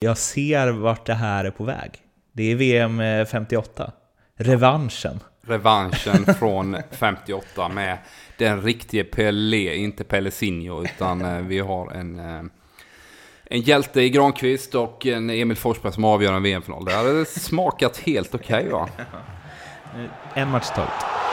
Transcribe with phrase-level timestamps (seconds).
[0.00, 1.90] Jag ser vart det här är på väg.
[2.32, 3.92] Det är VM 58.
[4.36, 5.20] Revanschen.
[5.46, 7.98] Revanschen från 58 med
[8.36, 12.42] den riktige Pelé, inte Pelesinho, utan eh, vi har en, eh,
[13.44, 16.84] en hjälte i Granqvist och en Emil Forsberg som avgör en VM-final.
[16.84, 18.88] Det hade smakat helt okej okay, va?
[20.34, 21.27] En match taget.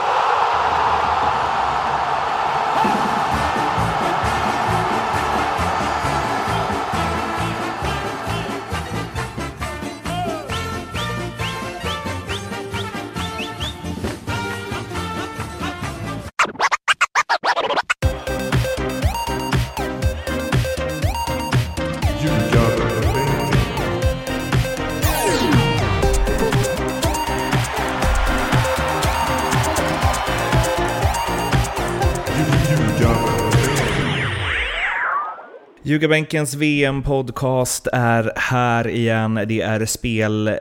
[35.86, 39.34] Ljugarbänkens VM-podcast är här igen.
[39.34, 40.60] Det är spelledig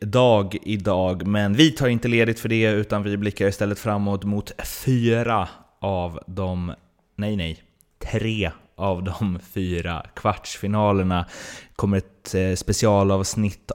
[0.00, 4.52] dag idag, men vi tar inte ledigt för det, utan vi blickar istället framåt mot
[4.84, 5.48] fyra
[5.80, 6.72] av de,
[7.16, 7.62] nej nej,
[8.12, 11.26] tre av de fyra kvartsfinalerna.
[11.76, 13.70] kommer ett eh, specialavsnitt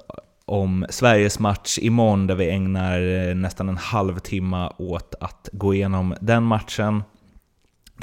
[0.45, 6.15] om Sveriges match imorgon där vi ägnar eh, nästan en halvtimme åt att gå igenom
[6.21, 7.03] den matchen.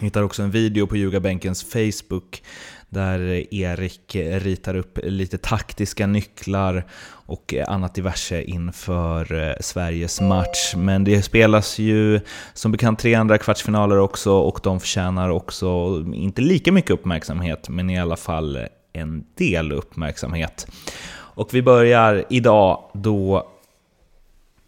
[0.01, 2.43] Ni hittar också en video på Ljugarbänkens Facebook
[2.89, 6.87] där Erik ritar upp lite taktiska nycklar
[7.27, 10.75] och annat diverse inför eh, Sveriges match.
[10.77, 12.21] Men det spelas ju
[12.55, 17.91] som bekant tre andra kvartsfinaler också och de förtjänar också, inte lika mycket uppmärksamhet, men
[17.91, 18.59] i alla fall
[18.93, 20.67] en del uppmärksamhet.
[21.11, 23.49] Och vi börjar idag då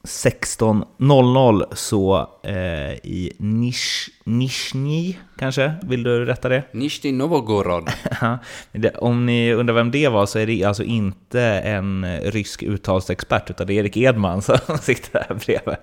[0.03, 5.73] 16.00 så eh, i Nish, Nishny kanske?
[5.83, 6.63] Vill du rätta det?
[6.73, 7.91] Nishny Novgorod.
[8.99, 13.67] Om ni undrar vem det var så är det alltså inte en rysk uttalsexpert utan
[13.67, 15.77] det är Erik Edman som sitter här bredvid.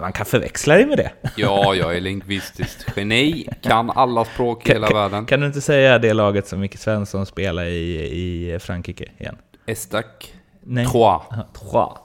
[0.00, 1.12] Man kan förväxla dig med det.
[1.36, 5.26] Ja, jag är lingvistiskt geni, kan alla språk i hela kan, världen.
[5.26, 9.36] Kan du inte säga det laget som Micke Svensson spelar i, i Frankrike igen?
[9.66, 10.04] Estac.
[10.62, 10.86] Nej.
[10.86, 11.22] Trois.
[11.54, 11.98] Trois.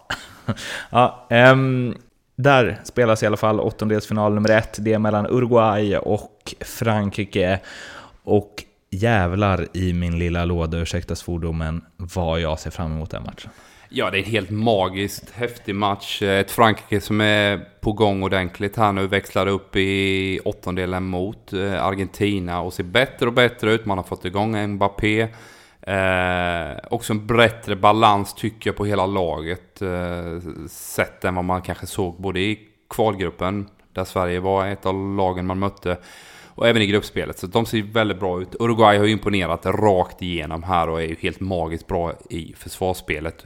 [0.89, 1.95] ja, um,
[2.35, 4.77] där spelas i alla fall åttondelsfinal nummer ett.
[4.79, 7.59] Det är mellan Uruguay och Frankrike.
[8.23, 13.51] Och jävlar i min lilla låda, ursäkta svordomen, vad jag ser fram emot den matchen.
[13.89, 16.21] Ja, det är en helt magiskt häftig match.
[16.21, 19.07] Ett Frankrike som är på gång ordentligt här nu.
[19.07, 23.85] Växlar upp i åttondelen mot eh, Argentina och ser bättre och bättre ut.
[23.85, 25.27] Man har fått igång Mbappé.
[25.87, 29.81] Eh, också en bättre balans tycker jag på hela laget.
[29.81, 32.59] Eh, sett än vad man kanske såg både i
[32.89, 35.97] kvalgruppen, där Sverige var ett av lagen man mötte,
[36.47, 37.39] och även i gruppspelet.
[37.39, 38.55] Så de ser väldigt bra ut.
[38.59, 43.45] Uruguay har ju imponerat rakt igenom här och är ju helt magiskt bra i försvarsspelet.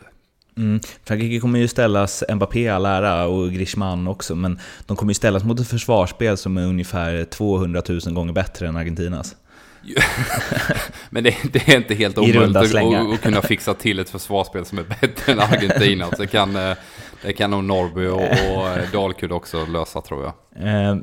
[0.57, 0.79] Mm.
[1.03, 5.43] Frankrike kommer ju ställas, Mbappé all ära och Griezmann också, men de kommer ju ställas
[5.43, 9.35] mot ett försvarsspel som är ungefär 200 000 gånger bättre än Argentinas.
[11.09, 14.77] Men det, det, är inte helt omöjligt att, att, kunna fixa till ett försvarsspel som
[14.77, 16.05] är bättre än Argentina.
[16.09, 16.77] Så det kan, eh,
[17.21, 20.67] det kan nog Norrby och, och eh, Dalkurd också lösa tror jag.
[20.67, 20.95] Eh,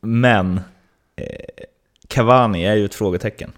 [0.00, 0.60] men
[2.08, 3.52] Cavani är ju ett frågetecken.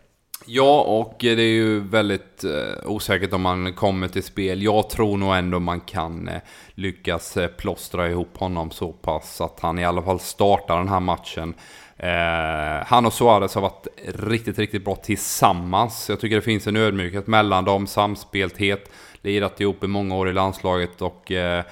[0.46, 2.44] Ja, och det är ju väldigt
[2.84, 4.62] osäkert om man kommer till spel.
[4.62, 6.30] Jag tror nog ändå man kan
[6.74, 11.54] lyckas plåstra ihop honom så pass att han i alla fall startar den här matchen.
[11.98, 16.08] Eh, han och Suarez har varit riktigt, riktigt bra tillsammans.
[16.08, 18.90] Jag tycker det finns en ödmjukhet mellan dem, samspelthet,
[19.22, 21.64] lirat ihop i många år i landslaget och eh,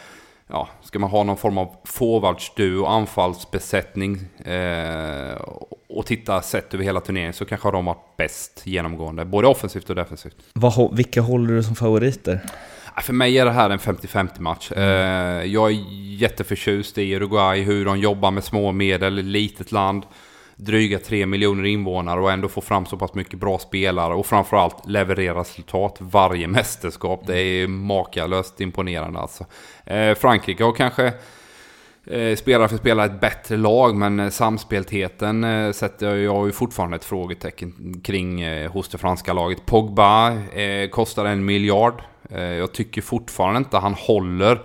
[0.47, 5.37] ja, ska man ha någon form av forwardsduo, anfallsbesättning eh,
[5.89, 9.91] och titta sett över hela turneringen så kanske de har varit bäst genomgående, både offensivt
[9.91, 10.37] och defensivt.
[10.53, 12.41] Vad, vilka håller du som favoriter?
[13.03, 14.73] För mig är det här en 50-50 match.
[14.77, 15.53] Mm.
[15.53, 15.85] Jag är
[16.17, 20.03] jätteförtjust i Uruguay, hur de jobbar med små medel, litet land.
[20.57, 24.87] Dryga 3 miljoner invånare och ändå få fram så pass mycket bra spelare och framförallt
[24.87, 27.27] leverera resultat varje mästerskap.
[27.27, 29.45] Det är makalöst imponerande alltså.
[29.85, 31.13] Eh, Frankrike har kanske eh,
[32.11, 36.97] Eh, spelare för spelare ett bättre lag men eh, samspeltheten eh, sätter jag ju fortfarande
[36.97, 39.67] ett frågetecken kring hos det franska laget.
[39.67, 40.33] Pogba
[40.91, 42.03] kostar en miljard.
[42.31, 44.63] Jag tycker fortfarande inte han håller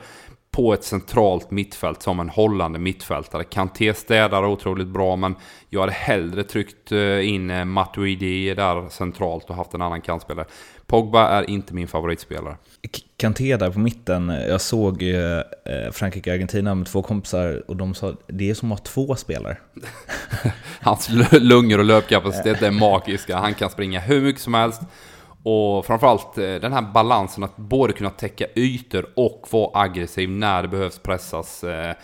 [0.52, 3.44] på ett centralt mittfält som en hållande mittfältare.
[3.44, 5.36] Kanté städar otroligt bra men
[5.70, 10.46] jag hade hellre tryckt eh, in eh, Matuidi där centralt och haft en annan kantspelare.
[10.86, 12.58] Pogba är inte min favoritspelare.
[13.18, 15.04] Kanté där på mitten, jag såg
[15.92, 19.58] Frankrike-Argentina med två kompisar och de sa det är som att ha två spelare.
[20.82, 23.38] Hans lungor och löpkapacitet är magiska.
[23.38, 24.82] Han kan springa hur mycket som helst
[25.44, 30.62] Och framförallt eh, den här balansen att både kunna täcka ytor och vara aggressiv när
[30.62, 31.64] det behövs pressas.
[31.64, 31.96] Eh,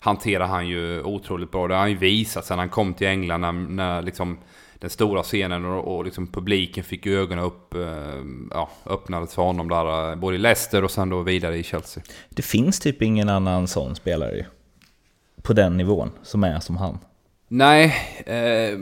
[0.00, 1.68] hanterar han ju otroligt bra.
[1.68, 4.38] Det har han ju visat sen han kom till England när, när liksom
[4.78, 7.80] den stora scenen och, och liksom publiken fick ju ögonen upp, eh,
[8.50, 12.02] ja, öppnades för honom där, både i Leicester och sen då vidare i Chelsea.
[12.28, 14.44] Det finns typ ingen annan sån spelare ju.
[15.42, 16.98] På den nivån, som är som han.
[17.48, 17.84] Nej,
[18.18, 18.78] eh,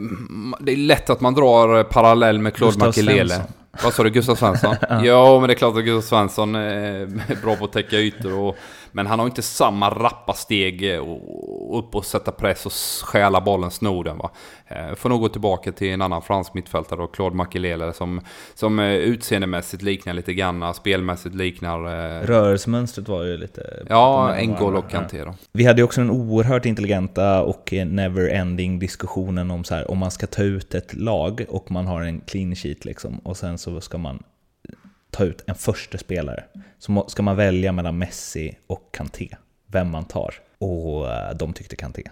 [0.61, 3.35] det är lätt att man drar parallell med Claude Makelele.
[3.35, 3.53] Svensson.
[3.83, 4.77] Vad sa du, Gustav Svensson?
[5.05, 8.33] ja, men det är klart att Gustav Svensson är bra på att täcka ytor.
[8.33, 8.59] Och,
[8.95, 12.73] men han har inte samma rappa steg och upp och sätta press och
[13.07, 14.31] stjäla bollen, sno den va.
[14.67, 18.21] Eh, Får nog gå tillbaka till en annan fransk mittfältare då, Claude Makelele, som,
[18.55, 21.79] som eh, utseendemässigt liknar lite grann, spelmässigt liknar...
[21.79, 23.85] eh, Rörelsemönstret var ju lite...
[23.89, 24.83] Ja, N'Golo ja.
[24.83, 25.35] Kanté då.
[25.53, 30.11] Vi hade ju också den oerhört intelligenta och never-ending diskussionen om så här, om man
[30.11, 33.81] ska ta ut ett lag och man har en clean sheet liksom, och sen så
[33.81, 34.23] ska man
[35.15, 36.45] ta ut en första spelare.
[36.79, 39.29] Så ska man välja mellan Messi och Kanté,
[39.67, 40.35] vem man tar.
[40.59, 42.03] Och eh, de tyckte Kanté.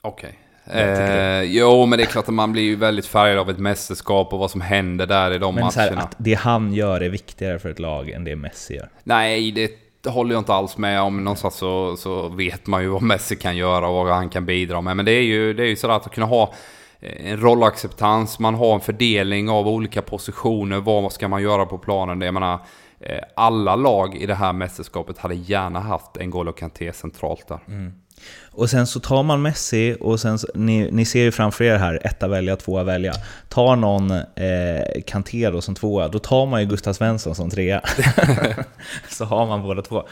[0.00, 0.38] Okej.
[0.64, 3.58] Tycker Eh, jo, men det är klart att man blir ju väldigt färgad av ett
[3.58, 6.02] mästerskap och vad som händer där i de Men så här, matcherna.
[6.02, 8.88] att det han gör är viktigare för ett lag än det Messi gör.
[9.04, 11.24] Nej, det håller jag inte alls med om.
[11.24, 14.80] Någonstans så, så vet man ju vad Messi kan göra och vad han kan bidra
[14.80, 14.96] med.
[14.96, 16.54] Men det är ju, det är ju sådär att kunna ha
[17.00, 22.20] en rollacceptans, man har en fördelning av olika positioner, vad ska man göra på planen?
[22.20, 22.58] Jag menar,
[23.00, 27.60] eh, alla lag i det här mästerskapet hade gärna haft en N'Golo Kanté centralt där.
[28.50, 31.76] Och sen så tar man Messi och sen, så, ni, ni ser ju framför er
[31.76, 33.12] här, etta välja, tvåa välja.
[33.48, 37.82] Tar någon eh, Kanté då som tvåa, då tar man ju Gustav Svensson som trea.
[39.08, 40.02] så har man båda två.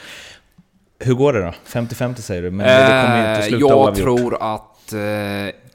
[0.99, 1.53] Hur går det då?
[1.67, 4.05] 50-50 säger du, men det kommer ju inte Eh, sluta jag oavgjort.
[4.05, 4.99] tror att eh,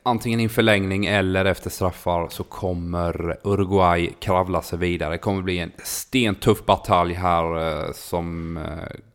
[0.04, 5.14] antingen i en förlängning eller efter straffar så kommer Uruguay kravla sig vidare.
[5.14, 8.64] Det kommer bli en stentuff batalj här eh, som eh,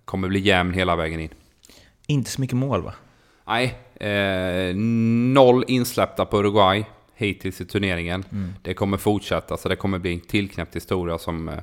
[0.05, 1.31] kommer bli jämn hela vägen in.
[2.07, 2.95] Inte så mycket mål va?
[3.47, 3.79] Nej,
[4.11, 4.77] eh,
[5.35, 6.85] noll insläppta på Uruguay
[7.15, 8.25] hittills i turneringen.
[8.33, 8.53] Mm.
[8.63, 11.49] Det kommer fortsätta, så det kommer bli en tillknäppt historia som...
[11.49, 11.55] Eh,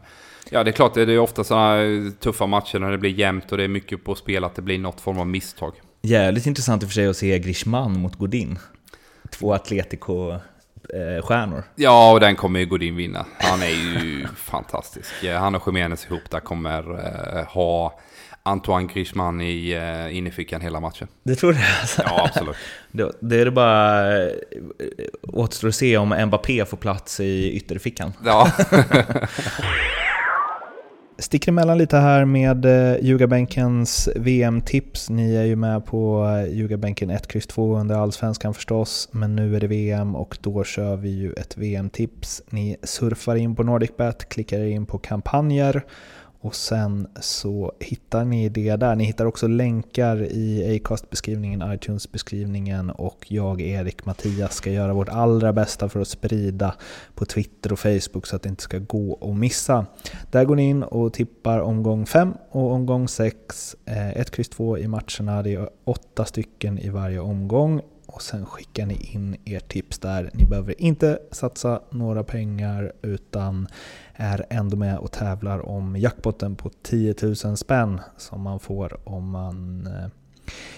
[0.49, 3.57] ja, det är klart, det är ofta sådana tuffa matcher när det blir jämnt och
[3.57, 5.73] det är mycket på spel att det blir något form av misstag.
[6.01, 8.59] Jävligt intressant i och för sig att se Griezmann mot Godin.
[9.33, 11.63] Två Atletico-stjärnor.
[11.75, 13.25] Ja, och den kommer ju Godin vinna.
[13.39, 15.09] Han är ju fantastisk.
[15.23, 16.99] Ja, Han och Jiménez ihop där kommer
[17.39, 17.99] eh, ha
[18.43, 21.07] Antoine Griezmann i eh, innerfickan hela matchen.
[21.23, 22.01] Det tror jag alltså.
[22.05, 22.55] Ja, absolut.
[22.91, 24.29] Då, det är det bara eh,
[25.21, 28.13] återstår att se om Mbappé får plats i ytterfickan.
[28.25, 28.51] Ja,
[31.23, 35.09] Sticker emellan lite här med eh, Ljugarbänkens VM-tips.
[35.09, 39.59] Ni är ju med på Ljugarbänken 1, X 2 under Allsvenskan förstås, men nu är
[39.59, 42.41] det VM och då kör vi ju ett VM-tips.
[42.49, 45.83] Ni surfar in på NordicBet, klickar in på kampanjer
[46.43, 48.95] och sen så hittar ni det där.
[48.95, 55.53] Ni hittar också länkar i Acast-beskrivningen, iTunes-beskrivningen och jag, Erik, Mattias ska göra vårt allra
[55.53, 56.75] bästa för att sprida
[57.15, 59.85] på Twitter och Facebook så att det inte ska gå att missa.
[60.31, 63.75] Där går ni in och tippar omgång 5 och omgång 6.
[63.85, 65.43] 1, X 2 i matcherna.
[65.43, 67.81] Det är åtta stycken i varje omgång.
[68.05, 70.29] Och sen skickar ni in ert tips där.
[70.33, 73.67] Ni behöver inte satsa några pengar utan
[74.13, 79.29] är ändå med och tävlar om jackpotten på 10 000 spänn som man får om
[79.29, 80.09] man eh,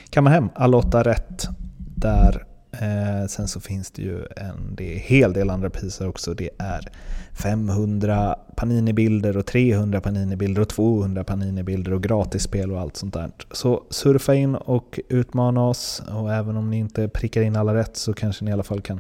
[0.09, 1.48] kammar hem alla åtta rätt
[1.95, 2.45] där.
[2.71, 6.33] Eh, sen så finns det ju en det är hel del andra priser också.
[6.33, 6.91] Det är
[7.33, 13.31] 500 Panini-bilder och 300 Panini-bilder och 200 Panini-bilder och gratisspel och allt sånt där.
[13.51, 17.98] Så surfa in och utmana oss och även om ni inte prickar in alla rätt
[17.98, 19.00] så kanske ni i alla fall kan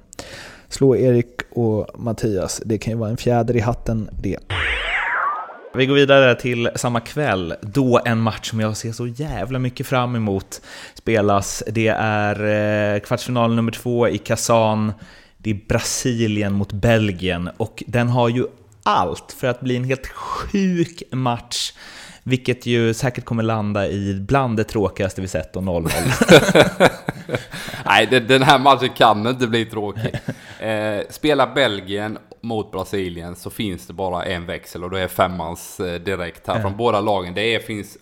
[0.69, 2.61] slå Erik och Mattias.
[2.65, 4.37] Det kan ju vara en fjäder i hatten det.
[5.75, 9.87] Vi går vidare till samma kväll, då en match som jag ser så jävla mycket
[9.87, 10.61] fram emot
[10.93, 11.63] spelas.
[11.67, 12.43] Det är
[12.95, 14.93] eh, kvartsfinal nummer två i Kazan.
[15.37, 18.45] Det är Brasilien mot Belgien och den har ju
[18.83, 21.73] allt för att bli en helt sjuk match.
[22.23, 25.89] Vilket ju säkert kommer landa i bland det tråkigaste vi sett och 0-0.
[27.85, 30.15] Nej, den här matchen kan inte bli tråkig.
[30.65, 35.79] Eh, spelar Belgien mot Brasilien så finns det bara en växel och det är femmans
[35.79, 36.61] eh, direkt här Ja.
[36.61, 37.33] från båda lagen.
[37.33, 37.97] Det är, finns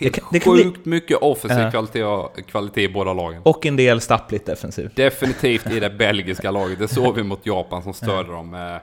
[0.00, 1.70] helt Det kan- det kan bli- sjukt mycket offensiv Ja.
[1.70, 3.40] kvalitet, kvalitet i båda lagen.
[3.44, 4.96] och en del stappligt defensivt.
[4.96, 6.78] Definitivt i det belgiska laget.
[6.78, 8.54] Det såg vi mot Japan som störde dem.
[8.54, 8.76] Eh,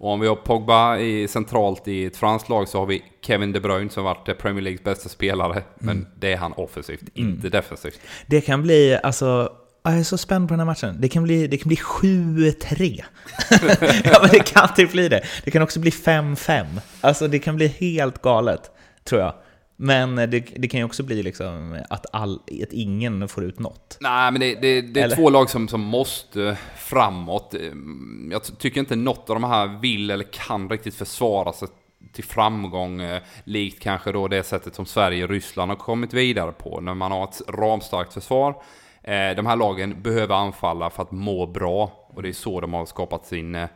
[0.00, 3.52] Och om vi har Pogba i, centralt i ett franskt lag så har vi Kevin
[3.52, 5.62] De Bruyne som varit eh, Premier Leagues bästa spelare.
[5.78, 8.00] Men det är han offensivt, inte defensivt.
[8.26, 9.52] Det kan bli, alltså, Ja,
[9.90, 10.96] jag är så spänd på den här matchen.
[11.00, 13.04] Det kan bli, det kan bli 7-3.
[14.04, 15.22] ja, men det kan typ bli det.
[15.44, 16.66] Det kan också bli 5-5.
[17.00, 18.70] Alltså, det kan bli helt galet,
[19.04, 19.34] tror jag.
[19.80, 23.98] Men det, det kan ju också bli liksom att, all, att ingen får ut något.
[24.00, 25.16] Nej, men det, det, det är Eller?
[25.16, 27.54] två lag som, som måste framåt.
[28.30, 31.68] Jag tycker inte något av de här vill eller kan riktigt försvara sig
[32.12, 36.52] till framgång, eh, likt kanske då det sättet som Sverige och Ryssland har kommit vidare
[36.52, 38.62] på, när man har ett ramstarkt försvar.
[39.02, 42.74] Eh, De här lagen behöver anfalla för att må bra, och det är så de
[42.74, 43.68] har skapat sin, eh,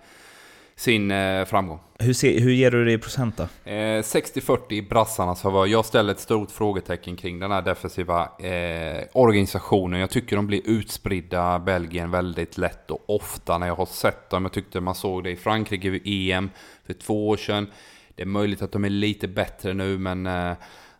[0.76, 1.80] sin eh, framgång.
[1.98, 3.42] Hur, se, hur ger du det i procent då?
[3.70, 5.66] Eh, 60-40 i brassarnas favör.
[5.66, 10.00] Jag ställer ett stort frågetecken kring den här defensiva eh, organisationen.
[10.00, 14.42] Jag tycker de blir utspridda, Belgien, väldigt lätt och ofta när jag har sett dem.
[14.42, 16.50] Jag tyckte man såg det i Frankrike vid EM
[16.86, 17.66] för två år sedan.
[18.14, 20.52] Det är möjligt att de är lite bättre nu, men eh,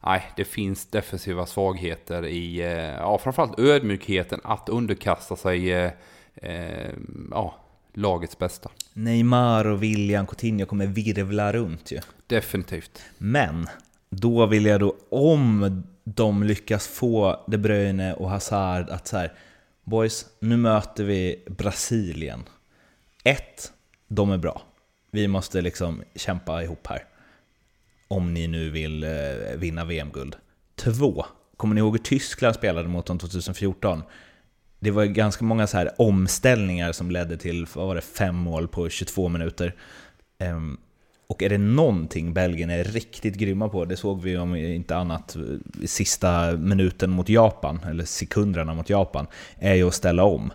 [0.02, 5.92] nej, det finns defensiva svagheter i, eh, ja, framförallt ödmjukheten att underkasta sig eh,
[6.34, 6.90] eh,
[7.30, 7.54] ja,
[7.94, 8.70] lagets bästa.
[8.92, 12.00] Neymar och William Coutinho kommer virvla runt ju.
[12.26, 13.02] Definitivt.
[13.18, 13.68] Men,
[14.10, 19.32] då vill jag då, om de lyckas få De Bruyne och Hazard att så här,
[19.84, 22.40] boys, nu möter vi Brasilien.
[23.24, 23.72] Ett,
[24.08, 24.62] de är bra.
[25.10, 27.04] Vi måste liksom kämpa ihop här.
[28.12, 29.10] Om ni nu vill eh,
[29.56, 30.36] vinna VM-guld.
[30.74, 31.24] Två,
[31.56, 34.02] kommer ni ihåg hur Tyskland spelade mot dem 2014?
[34.80, 38.68] Det var ganska många så här omställningar som ledde till, vad var det, fem mål
[38.68, 39.74] på 22 minuter.
[40.38, 40.78] Ehm,
[41.26, 45.36] och är det någonting Belgien är riktigt grymma på, det såg vi om inte annat
[45.86, 49.26] sista minuten mot Japan, eller sekunderna mot Japan,
[49.58, 50.52] är ju att ställa om.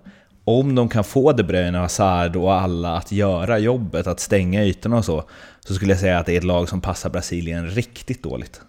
[0.49, 4.97] Om de kan få De Bruyne, Hazard och alla att göra jobbet, att stänga ytorna
[4.97, 5.23] och så,
[5.59, 8.61] så skulle jag säga att det är ett lag som passar Brasilien riktigt dåligt.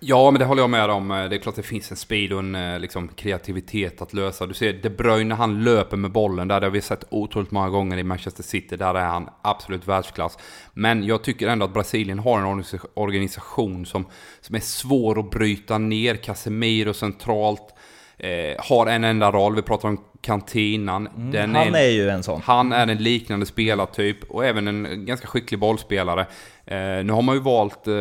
[0.00, 1.08] Ja, men det håller jag med om.
[1.08, 4.46] Det är klart det finns en speed och en eh, liksom, kreativitet att lösa.
[4.46, 6.60] Du ser De Bruyne, han löper med bollen där.
[6.60, 8.76] Det har vi sett otroligt många gånger i Manchester City.
[8.76, 10.38] Där är han absolut världsklass.
[10.74, 14.06] Men jag tycker ändå att Brasilien har en organisation som,
[14.40, 16.16] som är svår att bryta ner.
[16.16, 17.74] Casemiro centralt.
[18.22, 19.54] Eh, har en enda roll.
[19.56, 21.06] Vi pratar om Kantinan.
[21.16, 22.40] Mm, Han är ju en sån.
[22.44, 26.20] han är en liknande spelartyp och även en ganska skicklig bollspelare.
[26.66, 27.94] Eh, nu har man ju valt eh,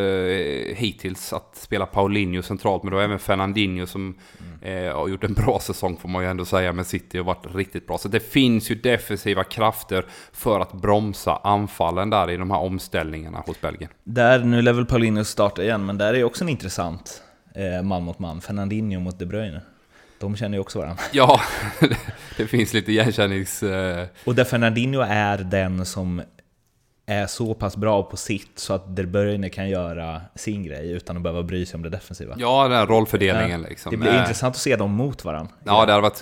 [0.76, 4.18] hittills att spela Paulinho centralt, men då även Fernandinho som
[4.62, 7.56] eh, har gjort en bra säsong får man ju ändå säga med City och varit
[7.56, 7.98] riktigt bra.
[7.98, 13.44] Så det finns ju defensiva krafter för att bromsa anfallen där i de här omställningarna
[13.46, 13.92] hos Belgien.
[14.04, 17.24] Där, nu lär väl Paulinho starta igen, men där är också en intressant
[17.56, 18.42] eh, man mot man.
[18.42, 19.62] Fernandinho mot De Bruyne.
[20.22, 21.04] De känner ju också varandra.
[21.12, 21.42] Ja,
[22.38, 23.64] det finns lite igenkännings...
[23.64, 26.22] Eh, Och där Fernandinho är den som
[27.06, 31.18] är så pass bra på sitt så att De Bruyne kan göra sin grej utan
[31.18, 32.36] att behöva bry sig om det defensiva.
[32.38, 33.92] ja, den här rollfördelningen liksom.
[33.92, 35.52] Det blir Eh, intressant att se dem mot varandra.
[35.64, 36.22] Ja, det hade varit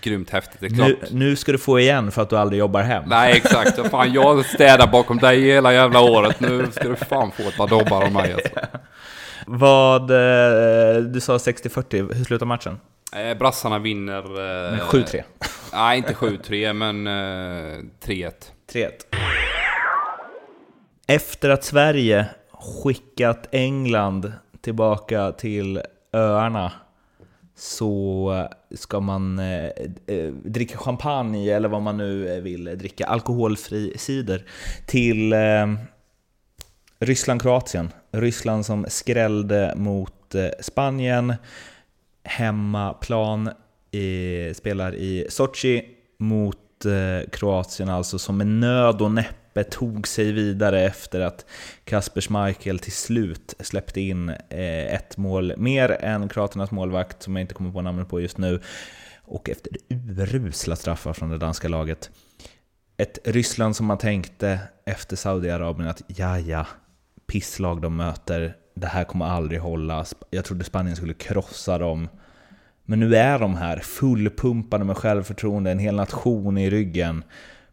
[0.00, 0.60] grymt häftigt.
[0.60, 0.88] Det är klart.
[0.88, 3.04] Nu, nu ska du få igen för att du aldrig jobbar hem.
[3.06, 6.40] Nej exakt, Vad fan jag städar bakom dig hela jävla året.
[6.40, 8.48] Nu ska du fan få ett par dobbar av mig alltså.
[9.46, 10.10] Vad...
[10.10, 12.80] Eh, du sa 60-40, hur slutar matchen?
[13.16, 14.22] Eh, Brassarna vinner...
[14.24, 15.22] Eh, Med 7-3.
[15.72, 18.32] Nej, inte 7-3 men eh, 3-1.
[18.72, 18.90] 3-1.
[21.06, 26.72] Efter att Sverige skickat England tillbaka till öarna
[27.56, 29.64] så ska man eh,
[30.06, 34.44] eh, dricka champagne eller vad man nu eh, vill dricka, alkoholfri cider
[34.86, 35.38] till eh,
[36.98, 37.92] Ryssland-Kroatien.
[38.12, 41.34] Ryssland som skrällde mot eh, Spanien,
[42.24, 43.50] hemmaplan,
[43.90, 45.84] i, spelar i Sochi
[46.18, 51.46] mot eh, Kroatien alltså som med nöd och näppe tog sig vidare efter att
[51.84, 57.40] Kasper Schmeichel till slut släppte in eh, ett mål mer än Kroaternas målvakt som jag
[57.40, 58.60] inte kommer på namnet på just nu
[59.22, 62.10] och efter urusla straffar från det danska laget.
[62.96, 66.66] Ett Ryssland som man tänkte efter Saudiarabien att ja, ja,
[67.26, 70.04] pisslag de möter, det här kommer aldrig hålla.
[70.30, 72.08] Jag trodde Spanien skulle krossa dem.
[72.84, 77.24] Men nu är de här fullpumpade med självförtroende, en hel nation i ryggen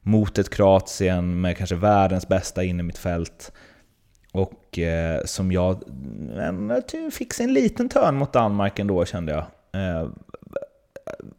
[0.01, 3.51] mot ett Kroatien med kanske världens bästa innermittfält.
[4.31, 5.83] Och eh, som jag
[6.35, 9.45] men, jag fick sig en liten törn mot Danmark ändå kände jag.
[9.81, 10.09] Eh,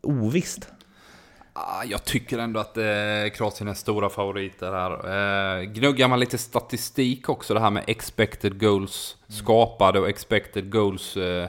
[0.02, 0.72] ovisst.
[1.60, 2.84] Ah, jag tycker ändå att eh,
[3.34, 5.60] Kroatien är stora favoriter här.
[5.60, 11.16] Eh, gnuggar man lite statistik också, det här med expected goals skapade och expected goals
[11.16, 11.48] eh,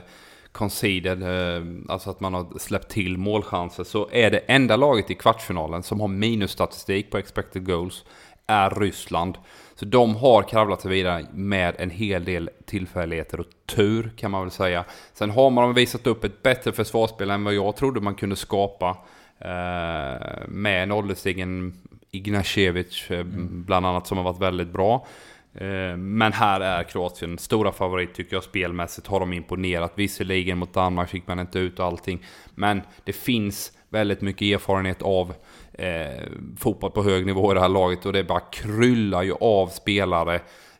[0.52, 5.14] conceded, eh, alltså att man har släppt till målchanser, så är det enda laget i
[5.14, 8.04] kvartsfinalen som har minusstatistik på expected goals
[8.46, 9.38] är Ryssland.
[9.74, 14.42] Så de har kravlat sig vidare med en hel del tillfälligheter och tur kan man
[14.42, 14.84] väl säga.
[15.14, 18.96] Sen har man visat upp ett bättre försvarsspel än vad jag trodde man kunde skapa.
[19.40, 21.74] Eh, med en ålderstigen
[22.10, 25.06] Ignacevic eh, bland annat som har varit väldigt bra.
[25.54, 29.06] Eh, men här är Kroatien stora favorit tycker jag spelmässigt.
[29.06, 29.92] Har de imponerat.
[29.94, 32.24] Visserligen mot Danmark fick man inte ut allting.
[32.54, 35.34] Men det finns väldigt mycket erfarenhet av
[35.72, 36.22] eh,
[36.58, 38.06] fotboll på hög nivå i det här laget.
[38.06, 40.34] Och det bara kryllar ju av spelare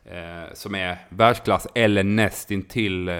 [0.05, 3.15] eh, som är världsklass eller nästintill eh,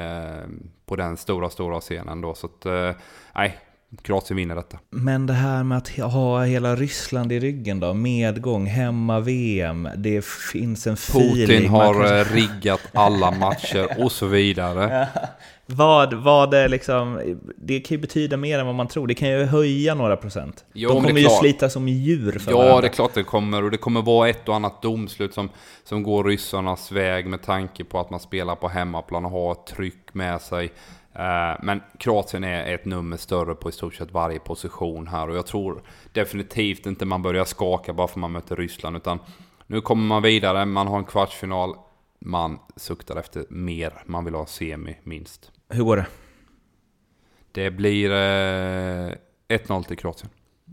[0.86, 2.34] på den stora, stora scenen då.
[2.34, 2.96] Så att,
[3.36, 3.60] nej,
[4.02, 4.78] Kroatien vinner detta.
[4.90, 10.88] Men det här med att ha hela Ryssland i ryggen då, medgång, hemma-VM, det finns
[10.88, 11.48] en feeling.
[11.48, 15.08] Putin har kan- eh, riggat alla matcher och så vidare.
[15.66, 19.08] Vad, vad är liksom, det kan ju betyda mer än vad man tror.
[19.08, 20.66] Det kan ju höja några procent.
[20.74, 22.82] Jo, De det kommer ju slita som djur för Ja, varandra.
[22.82, 23.64] det är klart det kommer.
[23.64, 25.50] Och det kommer vara ett och annat domslut som,
[25.84, 29.66] som går ryssarnas väg med tanke på att man spelar på hemmaplan och har ett
[29.68, 30.72] tryck med sig.
[31.16, 35.30] Eh, Men Kroatien är ett nummer större på i stort sett varje position här.
[35.30, 35.82] Och jag tror
[36.14, 38.96] definitivt inte man börjar skaka bara för man möter Ryssland.
[38.98, 39.20] Utan
[39.68, 41.76] nu kommer man vidare, man har en kvartsfinal.
[42.20, 44.04] Man suktar efter mer.
[44.06, 45.52] Man vill ha semi minst.
[45.70, 46.06] Hur går det?
[47.52, 49.14] Det blir eh,
[49.48, 50.30] 1-0 till Kroatien.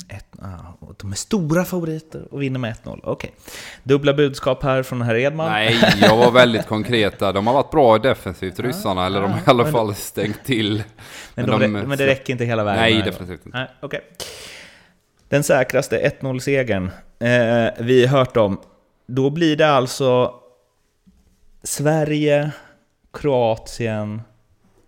[0.08, 3.00] Ett, ah, de är stora favoriter och vinner med 1-0.
[3.02, 3.34] Okej.
[3.82, 5.50] Dubbla budskap här från herr Edman.
[5.50, 7.32] Nej, jag var väldigt konkret där.
[7.32, 9.06] De har varit bra defensivt, ryssarna.
[9.06, 10.82] Eller de har i alla men- fall stängt till.
[11.34, 12.80] men, de, men det räcker inte hela vägen.
[12.80, 13.58] Nej, definitivt inte.
[13.58, 14.00] Nej, okej.
[15.28, 16.90] Den säkraste 1-0-segern
[17.20, 18.60] eh, vi hört om.
[19.06, 20.34] Då blir det alltså
[21.62, 22.50] Sverige,
[23.12, 24.22] Kroatien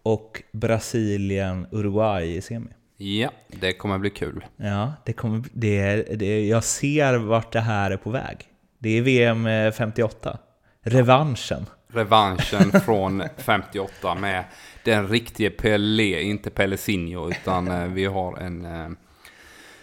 [0.03, 2.71] och Brasilien, Uruguay i semi.
[3.03, 4.45] Ja, det kommer bli kul.
[4.57, 8.37] Ja, det kommer, det, det, jag ser vart det här är på väg.
[8.79, 10.39] Det är VM eh, 58.
[10.83, 11.67] Revanschen.
[11.93, 14.45] Revanschen från 58 med
[14.85, 18.91] den riktige Pelé, inte Pelesinho, utan eh, vi har en, eh,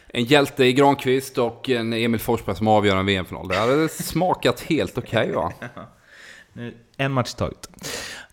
[0.08, 3.48] en hjälte i Granqvist och en Emil Forsberg som avgör en VM-final.
[3.48, 5.54] Det hade smakat helt okej va?
[6.54, 7.70] Nu, En match taget.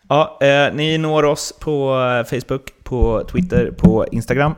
[0.08, 4.54] Ja, eh, ni når oss på eh, Facebook, på Twitter, på Instagram.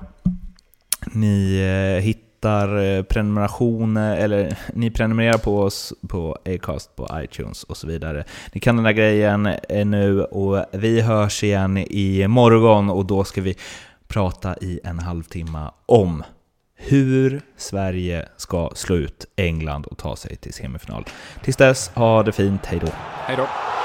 [1.12, 7.76] Ni eh, hittar eh, prenumerationer, eller ni prenumererar på oss på Acast, på iTunes och
[7.76, 8.24] så vidare.
[8.52, 13.24] Ni kan den där grejen eh, nu och vi hörs igen i morgon och då
[13.24, 13.56] ska vi
[14.08, 16.24] prata i en halvtimme om
[16.76, 21.04] hur Sverige ska slå ut England och ta sig till semifinal.
[21.42, 22.88] Tills dess, ha det fint, hej då!
[23.26, 23.75] Hej då!